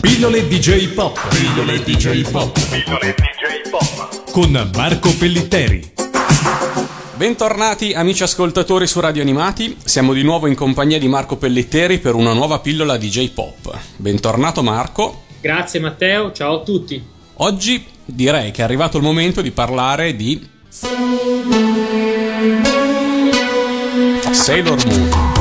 Pillole 0.00 0.46
DJ 0.46 0.92
Pop. 0.94 1.18
Pillole 1.28 1.82
DJ 1.82 2.30
Pop. 2.30 2.52
Pillole 2.68 3.14
DJ 3.16 3.70
Pop. 3.70 4.30
Con 4.30 4.70
Marco 4.74 5.10
Pellitteri. 5.16 5.92
Bentornati 7.16 7.92
amici 7.94 8.22
ascoltatori 8.22 8.86
su 8.86 9.00
Radio 9.00 9.22
Animati, 9.22 9.76
siamo 9.82 10.12
di 10.12 10.22
nuovo 10.22 10.46
in 10.46 10.54
compagnia 10.54 10.98
di 10.98 11.08
Marco 11.08 11.36
Pellitteri 11.36 11.98
per 11.98 12.14
una 12.14 12.32
nuova 12.32 12.60
pillola 12.60 12.96
DJ 12.96 13.30
Pop. 13.30 13.76
Bentornato 13.96 14.62
Marco. 14.62 15.22
Grazie 15.40 15.80
Matteo, 15.80 16.30
ciao 16.32 16.60
a 16.60 16.62
tutti. 16.62 17.02
Oggi 17.34 17.84
direi 18.04 18.52
che 18.52 18.60
è 18.60 18.64
arrivato 18.64 18.98
il 18.98 19.02
momento 19.02 19.40
di 19.40 19.50
parlare 19.50 20.14
di 20.14 20.46
Sailor 24.30 24.86
Moon. 24.86 25.37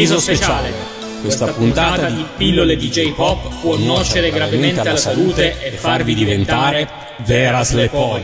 Avviso 0.00 0.18
speciale. 0.18 0.72
Questa 1.20 1.52
puntata 1.52 2.08
di 2.08 2.24
pillole 2.34 2.78
DJ 2.78 3.12
Pop 3.12 3.60
può 3.60 3.76
nuocere 3.76 4.30
gravemente 4.30 4.80
alla 4.80 4.96
salute 4.96 5.62
e 5.62 5.72
farvi 5.72 6.14
diventare 6.14 6.88
Veras 7.18 7.72
Lepoi. 7.72 8.22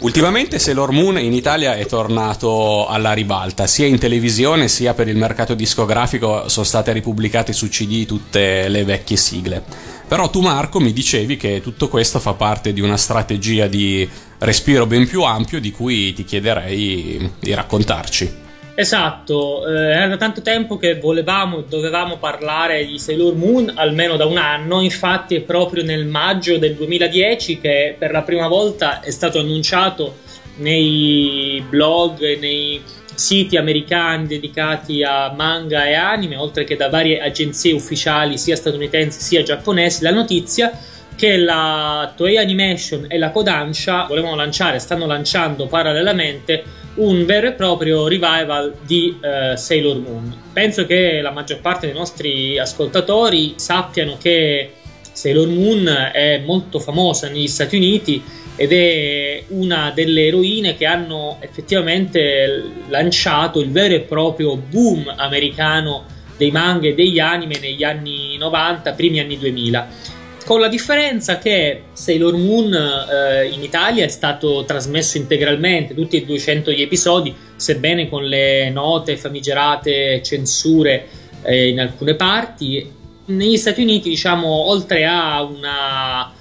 Ultimamente 0.00 0.58
Sailor 0.58 0.90
Moon 0.90 1.20
in 1.20 1.32
Italia 1.32 1.76
è 1.76 1.86
tornato 1.86 2.88
alla 2.88 3.12
ribalta, 3.12 3.68
sia 3.68 3.86
in 3.86 4.00
televisione 4.00 4.66
sia 4.66 4.92
per 4.92 5.06
il 5.06 5.16
mercato 5.16 5.54
discografico 5.54 6.48
sono 6.48 6.66
state 6.66 6.90
ripubblicate 6.90 7.52
su 7.52 7.68
CD 7.68 8.06
tutte 8.06 8.66
le 8.66 8.82
vecchie 8.82 9.16
sigle. 9.16 9.62
Però 10.08 10.28
tu 10.30 10.40
Marco 10.40 10.80
mi 10.80 10.92
dicevi 10.92 11.36
che 11.36 11.60
tutto 11.62 11.86
questo 11.86 12.18
fa 12.18 12.32
parte 12.32 12.72
di 12.72 12.80
una 12.80 12.96
strategia 12.96 13.68
di 13.68 14.08
respiro 14.38 14.84
ben 14.86 15.06
più 15.06 15.22
ampio 15.22 15.60
di 15.60 15.70
cui 15.70 16.12
ti 16.12 16.24
chiederei 16.24 17.30
di 17.38 17.54
raccontarci. 17.54 18.46
Esatto, 18.80 19.66
eh, 19.66 19.90
era 19.90 20.16
tanto 20.16 20.40
tempo 20.40 20.76
che 20.76 21.00
volevamo 21.00 21.58
e 21.58 21.64
dovevamo 21.68 22.16
parlare 22.16 22.86
di 22.86 22.96
Sailor 22.96 23.34
Moon, 23.34 23.72
almeno 23.74 24.14
da 24.14 24.24
un 24.24 24.36
anno, 24.36 24.82
infatti 24.82 25.34
è 25.34 25.40
proprio 25.40 25.82
nel 25.82 26.06
maggio 26.06 26.58
del 26.58 26.76
2010 26.76 27.58
che 27.58 27.96
per 27.98 28.12
la 28.12 28.22
prima 28.22 28.46
volta 28.46 29.00
è 29.00 29.10
stato 29.10 29.40
annunciato 29.40 30.18
nei 30.58 31.60
blog 31.68 32.38
nei 32.38 32.80
siti 33.16 33.56
americani 33.56 34.28
dedicati 34.28 35.02
a 35.02 35.32
manga 35.36 35.84
e 35.84 35.94
anime, 35.94 36.36
oltre 36.36 36.62
che 36.62 36.76
da 36.76 36.88
varie 36.88 37.20
agenzie 37.20 37.72
ufficiali 37.72 38.38
sia 38.38 38.54
statunitensi 38.54 39.20
sia 39.20 39.42
giapponesi, 39.42 40.04
la 40.04 40.12
notizia 40.12 40.70
che 41.16 41.36
la 41.36 42.12
Toei 42.14 42.38
Animation 42.38 43.06
e 43.08 43.18
la 43.18 43.30
Kodansha 43.30 44.04
volevano 44.04 44.36
lanciare, 44.36 44.78
stanno 44.78 45.06
lanciando 45.06 45.66
parallelamente 45.66 46.86
un 46.98 47.24
vero 47.24 47.48
e 47.48 47.52
proprio 47.52 48.08
revival 48.08 48.74
di 48.84 49.18
eh, 49.20 49.56
Sailor 49.56 49.98
Moon. 49.98 50.36
Penso 50.52 50.86
che 50.86 51.20
la 51.20 51.30
maggior 51.30 51.60
parte 51.60 51.86
dei 51.86 51.94
nostri 51.94 52.58
ascoltatori 52.58 53.54
sappiano 53.56 54.16
che 54.20 54.72
Sailor 55.12 55.48
Moon 55.48 56.10
è 56.12 56.42
molto 56.44 56.78
famosa 56.78 57.28
negli 57.28 57.48
Stati 57.48 57.76
Uniti 57.76 58.22
ed 58.56 58.72
è 58.72 59.44
una 59.48 59.92
delle 59.94 60.26
eroine 60.26 60.76
che 60.76 60.86
hanno 60.86 61.36
effettivamente 61.40 62.62
lanciato 62.88 63.60
il 63.60 63.70
vero 63.70 63.94
e 63.94 64.00
proprio 64.00 64.56
boom 64.56 65.12
americano 65.16 66.04
dei 66.36 66.50
manga 66.50 66.88
e 66.88 66.94
degli 66.94 67.18
anime 67.18 67.58
negli 67.60 67.84
anni 67.84 68.36
90, 68.36 68.92
primi 68.92 69.20
anni 69.20 69.38
2000 69.38 70.16
con 70.48 70.60
la 70.60 70.68
differenza 70.68 71.36
che 71.36 71.82
Sailor 71.92 72.34
Moon 72.34 72.72
eh, 72.72 73.50
in 73.52 73.62
Italia 73.62 74.06
è 74.06 74.08
stato 74.08 74.64
trasmesso 74.64 75.18
integralmente, 75.18 75.92
tutti 75.92 76.16
e 76.16 76.24
200 76.24 76.70
gli 76.70 76.80
episodi, 76.80 77.34
sebbene 77.54 78.08
con 78.08 78.24
le 78.24 78.70
note 78.70 79.18
famigerate 79.18 80.22
censure 80.22 81.06
eh, 81.42 81.68
in 81.68 81.78
alcune 81.78 82.14
parti. 82.14 82.90
Negli 83.26 83.58
Stati 83.58 83.82
Uniti, 83.82 84.08
diciamo, 84.08 84.48
oltre 84.48 85.04
a 85.04 85.42
una, 85.42 86.32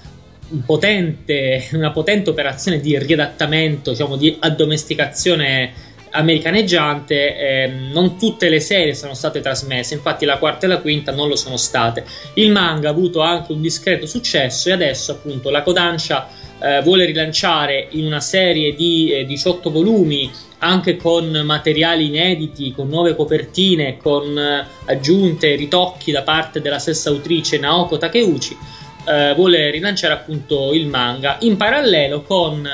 un 0.51 0.63
potente, 0.63 1.68
una 1.75 1.91
potente 1.91 2.29
operazione 2.29 2.79
di 2.79 2.97
riadattamento, 2.97 3.91
diciamo, 3.91 4.16
di 4.16 4.38
addomesticazione 4.39 5.74
americaneggiante, 6.17 7.38
ehm, 7.38 7.91
non 7.91 8.17
tutte 8.17 8.50
le 8.50 8.59
serie 8.59 8.94
sono 8.94 9.13
state 9.13 9.39
trasmesse, 9.39 9.94
infatti 9.94 10.25
la 10.25 10.38
quarta 10.38 10.66
e 10.66 10.69
la 10.69 10.79
quinta 10.79 11.11
non 11.11 11.28
lo 11.28 11.35
sono 11.35 11.57
state. 11.57 12.03
Il 12.33 12.51
manga 12.51 12.89
ha 12.89 12.91
avuto 12.91 13.22
anche 13.22 13.51
un 13.51 13.61
discreto 13.61 14.05
successo 14.05 14.69
e 14.69 14.72
adesso 14.73 15.11
appunto 15.11 15.50
la 15.50 15.61
Kodansha 15.61 16.27
eh, 16.59 16.81
vuole 16.81 17.06
rilanciare 17.06 17.88
in 17.91 18.06
una 18.06 18.19
serie 18.19 18.73
di 18.75 19.11
eh, 19.11 19.25
18 19.25 19.69
volumi 19.69 20.31
anche 20.59 20.97
con 20.97 21.29
materiali 21.45 22.07
inediti, 22.07 22.73
con 22.73 22.88
nuove 22.88 23.16
copertine, 23.16 23.97
con 23.97 24.38
eh, 24.38 24.66
aggiunte, 24.85 25.56
ritocchi 25.56 26.11
da 26.11 26.23
parte 26.23 26.61
della 26.61 26.79
stessa 26.79 27.09
autrice 27.09 27.59
Naoko 27.59 27.97
Takeuchi, 27.97 28.57
eh, 29.07 29.33
vuole 29.35 29.69
rilanciare 29.69 30.13
appunto 30.13 30.73
il 30.73 30.88
manga 30.88 31.38
in 31.41 31.57
parallelo 31.57 32.23
con 32.23 32.67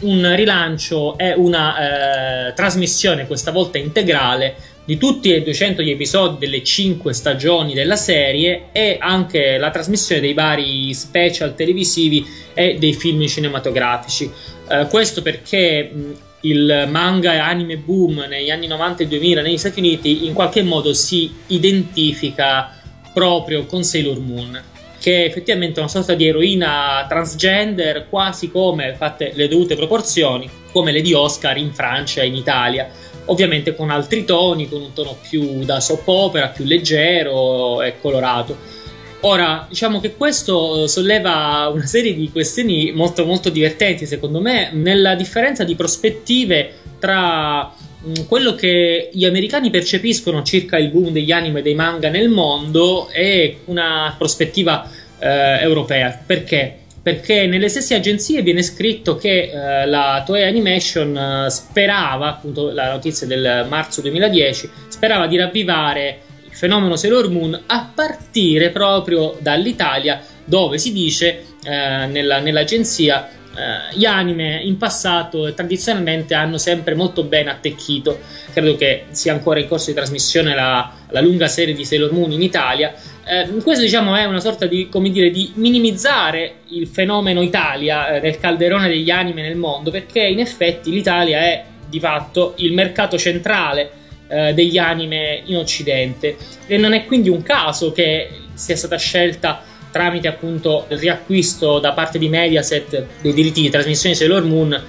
un 0.00 0.34
rilancio 0.34 1.18
e 1.18 1.32
una 1.34 2.48
eh, 2.48 2.52
trasmissione 2.54 3.26
questa 3.26 3.50
volta 3.50 3.78
integrale 3.78 4.56
di 4.84 4.96
tutti 4.96 5.34
e 5.34 5.42
200 5.42 5.82
gli 5.82 5.90
episodi 5.90 6.38
delle 6.38 6.64
5 6.64 7.12
stagioni 7.12 7.74
della 7.74 7.96
serie 7.96 8.68
e 8.72 8.96
anche 8.98 9.58
la 9.58 9.70
trasmissione 9.70 10.20
dei 10.20 10.32
vari 10.32 10.94
special 10.94 11.54
televisivi 11.54 12.24
e 12.54 12.78
dei 12.78 12.94
film 12.94 13.26
cinematografici. 13.26 14.30
Eh, 14.68 14.86
questo 14.88 15.20
perché 15.20 15.90
mh, 15.92 16.16
il 16.42 16.86
manga 16.88 17.34
e 17.34 17.38
anime 17.38 17.76
boom 17.76 18.24
negli 18.28 18.50
anni 18.50 18.66
90 18.66 19.02
e 19.02 19.06
2000 19.08 19.42
negli 19.42 19.58
Stati 19.58 19.80
Uniti 19.80 20.24
in 20.26 20.32
qualche 20.32 20.62
modo 20.62 20.94
si 20.94 21.34
identifica 21.48 22.74
proprio 23.12 23.66
con 23.66 23.82
Sailor 23.82 24.20
Moon 24.20 24.62
che 25.08 25.22
è 25.22 25.26
effettivamente 25.26 25.80
una 25.80 25.88
sorta 25.88 26.12
di 26.12 26.26
eroina 26.26 27.06
transgender, 27.08 28.08
quasi 28.10 28.50
come 28.50 28.94
fatte 28.94 29.32
le 29.34 29.48
dovute 29.48 29.74
proporzioni, 29.74 30.46
come 30.70 30.92
le 30.92 31.00
di 31.00 31.14
Oscar 31.14 31.56
in 31.56 31.72
Francia 31.72 32.20
e 32.20 32.26
in 32.26 32.34
Italia. 32.34 32.90
Ovviamente 33.24 33.74
con 33.74 33.88
altri 33.88 34.26
toni, 34.26 34.68
con 34.68 34.82
un 34.82 34.92
tono 34.92 35.16
più 35.26 35.64
da 35.64 35.80
soap 35.80 36.06
opera, 36.08 36.48
più 36.48 36.66
leggero 36.66 37.80
e 37.80 37.98
colorato. 38.02 38.76
Ora, 39.20 39.66
diciamo 39.66 39.98
che 39.98 40.14
questo 40.14 40.86
solleva 40.86 41.70
una 41.72 41.86
serie 41.86 42.14
di 42.14 42.30
questioni 42.30 42.92
molto 42.92 43.24
molto 43.24 43.48
divertenti, 43.48 44.04
secondo 44.04 44.42
me, 44.42 44.68
nella 44.74 45.14
differenza 45.14 45.64
di 45.64 45.74
prospettive 45.74 46.72
tra 46.98 47.64
mh, 47.64 48.26
quello 48.28 48.54
che 48.54 49.08
gli 49.10 49.24
americani 49.24 49.70
percepiscono 49.70 50.42
circa 50.42 50.76
il 50.76 50.90
boom 50.90 51.12
degli 51.12 51.32
anime 51.32 51.60
e 51.60 51.62
dei 51.62 51.74
manga 51.74 52.10
nel 52.10 52.28
mondo 52.28 53.08
e 53.10 53.60
una 53.64 54.14
prospettiva 54.18 54.88
eh, 55.18 55.58
europea. 55.60 56.18
Perché? 56.24 56.76
Perché 57.00 57.46
nelle 57.46 57.68
stesse 57.68 57.94
agenzie 57.94 58.42
viene 58.42 58.62
scritto 58.62 59.16
che 59.16 59.50
eh, 59.50 59.86
la 59.86 60.22
Toei 60.26 60.44
Animation 60.44 61.16
eh, 61.16 61.50
sperava, 61.50 62.28
appunto 62.28 62.70
la 62.70 62.90
notizia 62.90 63.26
del 63.26 63.66
marzo 63.68 64.00
2010, 64.00 64.70
sperava 64.88 65.26
di 65.26 65.36
ravvivare 65.36 66.20
il 66.44 66.54
fenomeno 66.54 66.96
Sailor 66.96 67.30
Moon 67.30 67.62
a 67.66 67.90
partire 67.94 68.70
proprio 68.70 69.36
dall'Italia, 69.40 70.20
dove 70.44 70.78
si 70.78 70.92
dice 70.92 71.44
eh, 71.64 72.06
nella, 72.06 72.40
nell'agenzia 72.40 73.28
eh, 73.58 73.96
gli 73.96 74.04
anime 74.04 74.60
in 74.62 74.76
passato 74.76 75.52
tradizionalmente 75.52 76.34
hanno 76.34 76.58
sempre 76.58 76.94
molto 76.94 77.24
ben 77.24 77.48
attecchito. 77.48 78.20
Credo 78.52 78.76
che 78.76 79.06
sia 79.10 79.32
ancora 79.32 79.58
in 79.58 79.66
corso 79.66 79.90
di 79.90 79.96
trasmissione 79.96 80.54
la, 80.54 80.92
la 81.08 81.20
lunga 81.20 81.48
serie 81.48 81.74
di 81.74 81.84
Sailor 81.84 82.12
Moon 82.12 82.30
in 82.30 82.42
Italia. 82.42 82.94
Eh, 83.30 83.46
questo 83.62 83.84
diciamo 83.84 84.16
è 84.16 84.24
una 84.24 84.40
sorta 84.40 84.64
di, 84.64 84.88
come 84.88 85.10
dire, 85.10 85.30
di 85.30 85.52
minimizzare 85.56 86.60
il 86.68 86.86
fenomeno 86.86 87.42
Italia 87.42 88.14
eh, 88.14 88.20
nel 88.20 88.38
calderone 88.38 88.88
degli 88.88 89.10
anime 89.10 89.42
nel 89.42 89.56
mondo, 89.56 89.90
perché 89.90 90.20
in 90.20 90.40
effetti 90.40 90.90
l'Italia 90.90 91.40
è 91.40 91.64
di 91.86 92.00
fatto 92.00 92.54
il 92.56 92.72
mercato 92.72 93.18
centrale 93.18 93.90
eh, 94.28 94.54
degli 94.54 94.78
anime 94.78 95.42
in 95.44 95.58
Occidente. 95.58 96.36
E 96.66 96.78
non 96.78 96.94
è 96.94 97.04
quindi 97.04 97.28
un 97.28 97.42
caso 97.42 97.92
che 97.92 98.30
sia 98.54 98.76
stata 98.76 98.96
scelta 98.96 99.62
tramite 99.90 100.28
appunto 100.28 100.86
il 100.88 100.96
riacquisto 100.96 101.78
da 101.80 101.92
parte 101.92 102.18
di 102.18 102.30
Mediaset 102.30 103.06
dei 103.20 103.34
diritti 103.34 103.60
di 103.60 103.68
trasmissione 103.68 104.14
di 104.14 104.20
Sailor 104.20 104.44
Moon 104.44 104.82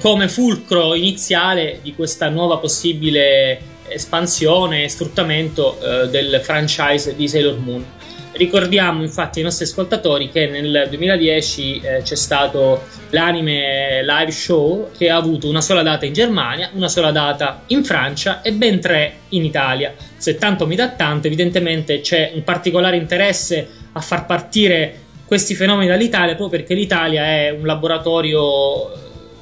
come 0.00 0.28
fulcro 0.28 0.94
iniziale 0.94 1.78
di 1.82 1.94
questa 1.94 2.28
nuova 2.28 2.56
possibile 2.56 3.71
espansione 3.88 4.84
e 4.84 4.88
sfruttamento 4.88 5.78
eh, 5.80 6.08
del 6.08 6.40
franchise 6.42 7.14
di 7.14 7.28
Sailor 7.28 7.58
Moon. 7.58 7.84
Ricordiamo 8.32 9.02
infatti 9.02 9.38
ai 9.38 9.44
nostri 9.44 9.66
ascoltatori 9.66 10.30
che 10.30 10.46
nel 10.46 10.86
2010 10.88 11.80
eh, 11.80 12.02
c'è 12.02 12.16
stato 12.16 12.82
l'anime 13.10 14.02
live 14.02 14.30
show 14.30 14.90
che 14.96 15.10
ha 15.10 15.16
avuto 15.16 15.48
una 15.48 15.60
sola 15.60 15.82
data 15.82 16.06
in 16.06 16.14
Germania, 16.14 16.70
una 16.72 16.88
sola 16.88 17.10
data 17.10 17.64
in 17.66 17.84
Francia 17.84 18.40
e 18.40 18.52
ben 18.52 18.80
tre 18.80 19.16
in 19.30 19.44
Italia. 19.44 19.94
Se 20.16 20.36
tanto 20.36 20.66
mi 20.66 20.76
dà 20.76 20.88
tanto, 20.88 21.26
evidentemente 21.26 22.00
c'è 22.00 22.32
un 22.34 22.42
particolare 22.42 22.96
interesse 22.96 23.68
a 23.92 24.00
far 24.00 24.24
partire 24.24 25.00
questi 25.26 25.54
fenomeni 25.54 25.88
dall'Italia 25.88 26.34
proprio 26.34 26.60
perché 26.60 26.74
l'Italia 26.74 27.24
è 27.24 27.50
un 27.50 27.66
laboratorio 27.66 28.90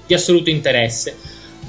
di 0.05 0.15
assoluto 0.15 0.51
interesse. 0.51 1.17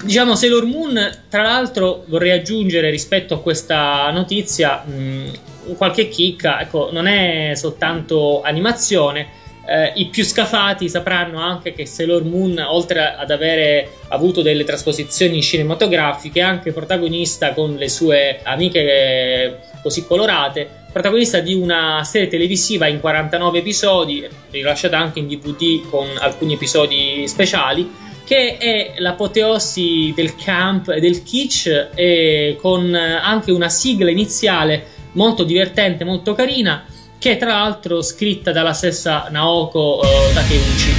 Diciamo 0.04 0.36
Sailor 0.36 0.66
Moon, 0.66 1.20
tra 1.30 1.44
l'altro 1.44 2.04
vorrei 2.08 2.32
aggiungere 2.32 2.90
rispetto 2.90 3.36
a 3.36 3.40
questa 3.40 4.10
notizia 4.12 4.84
mh, 4.84 5.76
qualche 5.78 6.08
chicca, 6.08 6.60
ecco, 6.60 6.90
non 6.92 7.08
è 7.08 7.54
soltanto 7.56 8.42
animazione, 8.42 9.28
eh, 9.68 9.92
i 9.96 10.08
più 10.08 10.26
scafati 10.26 10.90
sapranno 10.90 11.40
anche 11.40 11.74
che 11.74 11.86
Sailor 11.86 12.24
Moon, 12.24 12.58
oltre 12.58 13.16
ad 13.16 13.30
avere 13.30 13.98
avuto 14.08 14.42
delle 14.42 14.64
trasposizioni 14.64 15.42
cinematografiche, 15.42 16.40
è 16.40 16.44
anche 16.44 16.72
protagonista 16.72 17.54
con 17.54 17.76
le 17.76 17.88
sue 17.88 18.40
amiche 18.44 19.60
così 19.84 20.06
colorate 20.06 20.80
protagonista 20.92 21.40
di 21.40 21.54
una 21.54 22.04
serie 22.04 22.28
televisiva 22.28 22.86
in 22.88 23.00
49 23.00 23.60
episodi, 23.60 24.28
rilasciata 24.50 24.98
anche 24.98 25.20
in 25.20 25.28
DVD 25.28 25.88
con 25.90 26.06
alcuni 26.18 26.54
episodi 26.54 27.26
speciali, 27.28 27.90
che 28.24 28.58
è 28.58 28.94
l'apoteosi 28.98 30.14
del 30.16 30.36
camp 30.36 30.90
e 30.90 31.00
del 31.00 31.24
kitsch 31.24 31.90
e 31.96 32.58
con 32.62 32.94
anche 32.94 33.52
una 33.52 33.70
sigla 33.70 34.10
iniziale 34.10 34.86
molto 35.14 35.44
divertente, 35.44 36.04
molto 36.04 36.34
carina, 36.34 36.86
che 37.18 37.32
è 37.34 37.38
tra 37.38 37.50
l'altro 37.50 38.02
scritta 38.02 38.52
dalla 38.52 38.74
stessa 38.74 39.28
Naoko 39.30 40.00
uh, 40.02 40.34
Takeuchi. 40.34 40.94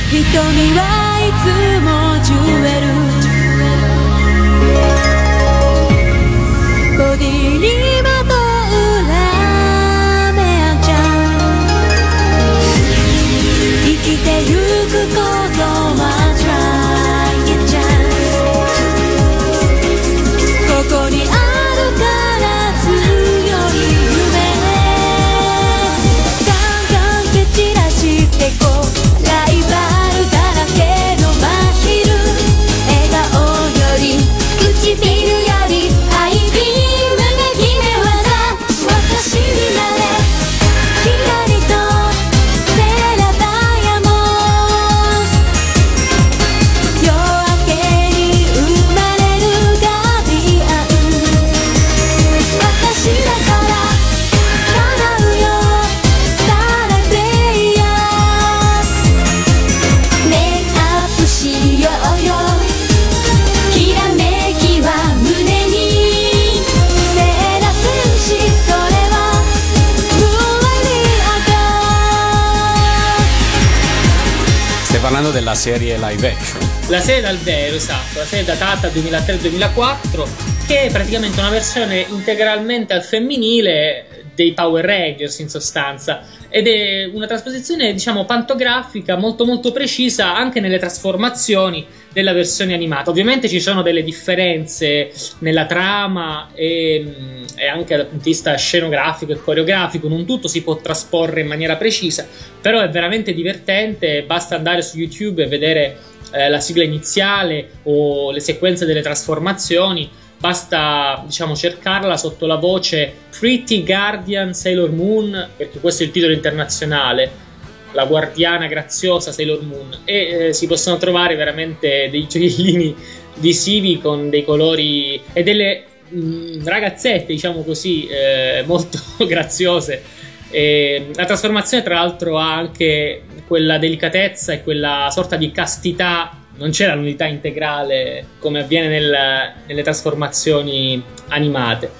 Della 75.30 75.54
serie 75.54 75.96
live 75.98 76.30
action. 76.30 76.58
La 76.88 77.00
serie 77.00 77.22
dal 77.22 77.36
vero, 77.38 77.76
esatto, 77.76 78.18
la 78.18 78.24
serie 78.24 78.44
datata 78.44 78.88
2003-2004, 78.88 80.66
che 80.66 80.82
è 80.82 80.90
praticamente 80.90 81.38
una 81.38 81.50
versione 81.50 82.04
integralmente 82.08 82.92
al 82.92 83.02
femminile 83.02 84.24
dei 84.34 84.52
Power 84.52 84.84
Rangers 84.84 85.38
in 85.38 85.48
sostanza 85.48 86.22
ed 86.54 86.66
è 86.66 87.06
una 87.10 87.26
trasposizione 87.26 87.94
diciamo 87.94 88.26
pantografica 88.26 89.16
molto 89.16 89.46
molto 89.46 89.72
precisa 89.72 90.36
anche 90.36 90.60
nelle 90.60 90.78
trasformazioni 90.78 91.86
della 92.12 92.34
versione 92.34 92.74
animata. 92.74 93.08
Ovviamente 93.08 93.48
ci 93.48 93.58
sono 93.58 93.80
delle 93.80 94.02
differenze 94.02 95.10
nella 95.38 95.64
trama 95.64 96.50
e, 96.52 97.44
e 97.56 97.66
anche 97.66 97.96
dal 97.96 98.06
punto 98.06 98.24
di 98.24 98.30
vista 98.30 98.54
scenografico 98.54 99.32
e 99.32 99.40
coreografico 99.40 100.08
non 100.08 100.26
tutto 100.26 100.46
si 100.46 100.62
può 100.62 100.76
trasporre 100.76 101.40
in 101.40 101.46
maniera 101.46 101.76
precisa 101.76 102.26
però 102.60 102.80
è 102.80 102.88
veramente 102.90 103.32
divertente 103.32 104.22
basta 104.24 104.54
andare 104.54 104.82
su 104.82 104.98
YouTube 104.98 105.42
e 105.42 105.46
vedere 105.46 105.96
eh, 106.32 106.50
la 106.50 106.60
sigla 106.60 106.84
iniziale 106.84 107.70
o 107.84 108.30
le 108.30 108.40
sequenze 108.40 108.84
delle 108.84 109.00
trasformazioni 109.00 110.10
basta 110.42 111.22
diciamo 111.24 111.54
cercarla 111.54 112.16
sotto 112.16 112.46
la 112.46 112.56
voce 112.56 113.14
Pretty 113.38 113.84
Guardian 113.84 114.52
Sailor 114.52 114.90
Moon 114.90 115.50
perché 115.56 115.78
questo 115.78 116.02
è 116.02 116.06
il 116.06 116.12
titolo 116.12 116.32
internazionale 116.32 117.50
la 117.92 118.06
guardiana 118.06 118.66
graziosa 118.66 119.30
Sailor 119.30 119.62
Moon. 119.62 119.98
E 120.04 120.48
eh, 120.48 120.52
si 120.52 120.66
possono 120.66 120.96
trovare 120.96 121.36
veramente 121.36 122.08
dei 122.10 122.26
gioiellini 122.28 122.92
visivi 123.36 124.00
con 124.00 124.30
dei 124.30 124.44
colori 124.44 125.20
e 125.32 125.44
delle 125.44 125.84
mh, 126.08 126.18
mm, 126.18 126.66
ragazzette 126.66 127.32
diciamo 127.32 127.62
così 127.62 128.08
eh, 128.08 128.64
molto 128.66 128.98
graziose. 129.24 130.02
E 130.50 131.10
la 131.14 131.24
trasformazione 131.24 131.84
tra 131.84 131.94
l'altro 131.94 132.38
ha 132.38 132.52
anche 132.52 133.22
quella 133.46 133.78
delicatezza 133.78 134.52
e 134.52 134.62
quella 134.64 135.08
sorta 135.12 135.36
di 135.36 135.52
castità 135.52 136.41
non 136.56 136.70
c'è 136.70 136.94
l'unità 136.94 137.26
integrale 137.26 138.26
come 138.38 138.60
avviene 138.60 138.88
nel, 138.88 139.52
nelle 139.66 139.82
trasformazioni 139.82 141.02
animate, 141.28 141.90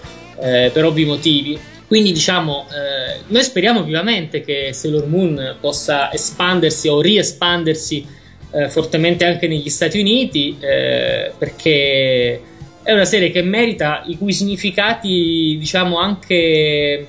eh, 0.40 0.70
per 0.72 0.84
ovvi 0.84 1.04
motivi. 1.04 1.58
Quindi 1.86 2.12
diciamo, 2.12 2.66
eh, 2.70 3.20
noi 3.26 3.42
speriamo 3.42 3.82
vivamente 3.82 4.42
che 4.42 4.72
Sailor 4.72 5.06
Moon 5.06 5.56
possa 5.60 6.12
espandersi 6.12 6.88
o 6.88 7.00
riespandersi 7.00 8.06
eh, 8.50 8.68
fortemente 8.68 9.24
anche 9.24 9.46
negli 9.46 9.68
Stati 9.68 9.98
Uniti, 9.98 10.56
eh, 10.58 11.32
perché 11.36 12.40
è 12.82 12.92
una 12.92 13.04
serie 13.04 13.30
che 13.30 13.42
merita 13.42 14.02
i 14.06 14.16
cui 14.16 14.32
significati, 14.32 15.56
diciamo, 15.58 15.98
anche 15.98 17.08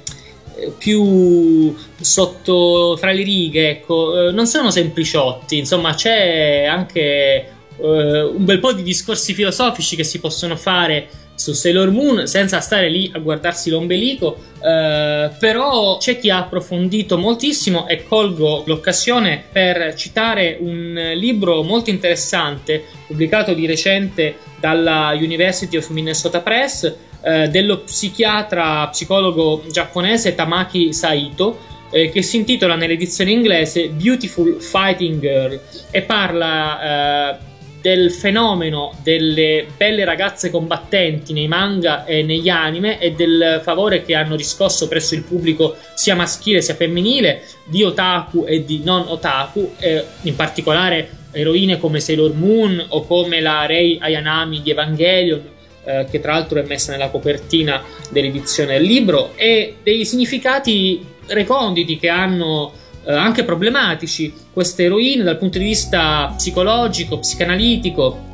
più 0.78 1.76
sotto 2.00 2.96
fra 2.98 3.12
le 3.12 3.24
righe, 3.24 3.70
ecco, 3.70 4.28
eh, 4.28 4.32
non 4.32 4.48
sono 4.48 4.72
sempliciotti, 4.72 5.58
insomma, 5.58 5.94
c'è 5.94 6.66
anche 6.66 7.48
uh, 7.78 7.88
un 7.88 8.46
bel 8.46 8.60
po' 8.60 8.74
di 8.74 8.84
discorsi 8.84 9.34
filosofici 9.34 9.96
che 9.96 10.04
si 10.04 10.20
possono 10.20 10.56
fare 10.56 11.08
su 11.36 11.52
Sailor 11.54 11.90
Moon 11.90 12.28
senza 12.28 12.60
stare 12.60 12.90
lì 12.90 13.12
a 13.14 13.20
guardarsi 13.20 13.70
l'ombelico, 13.70 14.38
eh, 14.64 15.32
però 15.40 15.98
c'è 15.98 16.20
chi 16.20 16.30
ha 16.30 16.38
approfondito 16.38 17.18
moltissimo 17.18 17.88
e 17.88 18.04
colgo 18.04 18.64
l'occasione 18.66 19.44
per 19.52 19.96
citare 19.96 20.58
un 20.60 21.14
libro 21.16 21.64
molto 21.64 21.90
interessante 21.90 22.84
pubblicato 23.08 23.54
di 23.54 23.66
recente 23.66 24.38
dalla 24.60 25.12
University 25.16 25.76
of 25.76 25.90
Minnesota 25.90 26.40
Press 26.40 26.96
eh, 27.24 27.48
dello 27.50 27.80
psichiatra 27.80 28.88
psicologo 28.88 29.64
giapponese 29.72 30.36
Tamaki 30.36 30.94
Saito 30.94 31.58
eh, 31.92 32.10
che 32.10 32.22
si 32.22 32.38
intitola 32.38 32.76
nell'edizione 32.76 33.32
inglese 33.32 33.90
Beautiful 33.90 34.60
Fighting 34.60 35.20
Girl 35.20 35.60
e 35.92 36.02
parla 36.02 37.38
eh, 37.38 37.52
del 37.84 38.12
fenomeno 38.12 38.94
delle 39.04 39.66
belle 39.76 40.06
ragazze 40.06 40.50
combattenti 40.50 41.34
nei 41.34 41.48
manga 41.50 42.06
e 42.06 42.24
negli 42.24 42.48
anime 42.48 42.98
e 42.98 43.12
del 43.12 43.60
favore 43.62 44.04
che 44.04 44.16
hanno 44.16 44.38
riscosso 44.38 44.88
presso 44.88 45.16
il 45.16 45.24
pubblico 45.24 45.76
sia 45.94 46.16
maschile 46.16 46.62
sia 46.62 46.76
femminile 46.76 47.44
di 47.66 47.84
otaku 47.84 48.46
e 48.48 48.64
di 48.64 48.82
non 48.86 49.04
otaku, 49.06 49.74
eh, 49.80 50.04
in 50.22 50.36
particolare 50.36 51.10
eroine 51.32 51.78
come 51.78 52.00
Sailor 52.00 52.34
Moon 52.34 52.84
o 52.88 53.06
come 53.06 53.42
la 53.42 53.66
Rei 53.66 53.98
Ayanami 54.00 54.62
di 54.62 54.72
Evangelion, 54.72 55.42
eh, 55.86 56.06
che 56.10 56.20
tra 56.20 56.34
l'altro 56.34 56.60
è 56.60 56.64
messa 56.66 56.92
nella 56.92 57.10
copertina 57.10 57.82
dell'edizione 58.10 58.74
del 58.74 58.84
libro, 58.84 59.32
e 59.36 59.76
dei 59.84 60.06
significati 60.06 61.06
reconditi 61.28 61.98
che 61.98 62.10
hanno 62.10 62.72
eh, 63.06 63.14
anche 63.14 63.44
problematici 63.44 64.34
queste 64.52 64.84
eroine 64.84 65.24
dal 65.24 65.38
punto 65.38 65.58
di 65.58 65.66
vista 65.66 66.34
psicologico, 66.36 67.20
psicanalitico. 67.20 68.32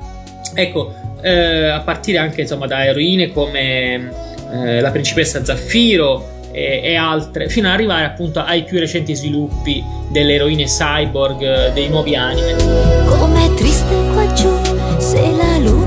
Ecco, 0.54 0.94
eh, 1.22 1.68
a 1.68 1.82
partire 1.82 2.18
anche 2.18 2.42
insomma 2.42 2.66
da 2.66 2.86
eroine 2.86 3.32
come 3.32 4.12
eh, 4.52 4.80
la 4.80 4.92
principessa 4.92 5.44
Zaffiro 5.44 6.38
e, 6.52 6.96
altre, 6.96 7.48
fino 7.48 7.68
ad 7.68 7.76
arrivare 7.76 8.06
appunto 8.06 8.40
ai 8.40 8.64
più 8.64 8.80
recenti 8.80 9.16
sviluppi 9.16 9.84
delle 10.10 10.34
eroine 10.34 10.66
cyborg 10.66 11.42
eh, 11.42 11.72
dei 11.74 11.90
nuovi 11.90 12.16
anime. 12.16 12.56
Com'è 13.06 13.54
triste 13.54 13.96
qua 14.12 14.34
giù 14.34 14.52
se 14.98 15.32
la 15.32 15.58
luna 15.58 15.79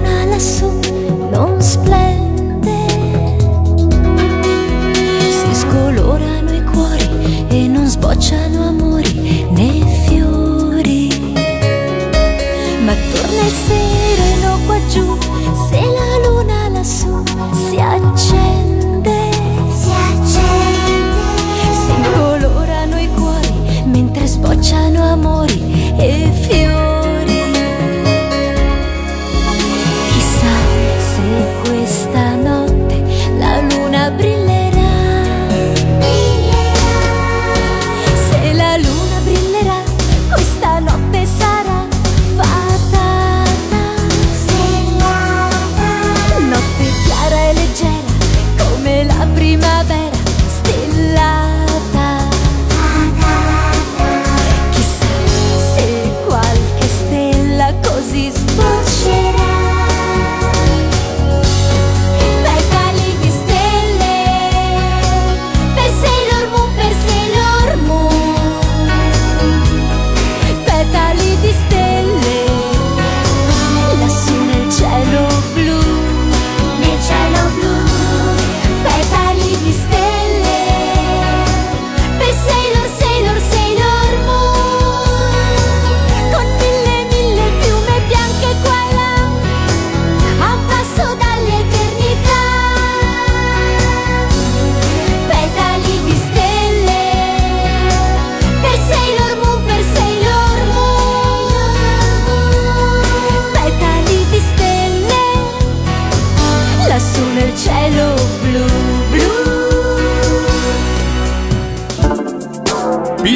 amori 26.03 26.51
e 26.51 26.62